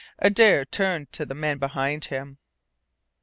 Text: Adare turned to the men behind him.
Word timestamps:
Adare 0.17 0.65
turned 0.65 1.11
to 1.13 1.27
the 1.27 1.35
men 1.35 1.59
behind 1.59 2.05
him. 2.05 2.39